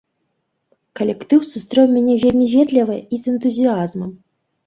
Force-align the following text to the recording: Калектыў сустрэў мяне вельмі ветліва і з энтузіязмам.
Калектыў 0.99 1.39
сустрэў 1.51 1.85
мяне 1.97 2.15
вельмі 2.23 2.47
ветліва 2.55 2.95
і 3.17 3.19
з 3.25 3.35
энтузіязмам. 3.35 4.11